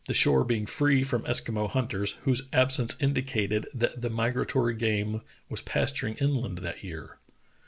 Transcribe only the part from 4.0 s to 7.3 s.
the migratory game was pasturing in land that year.